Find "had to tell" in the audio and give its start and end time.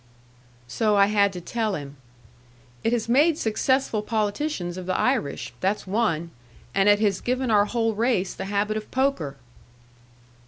1.05-1.75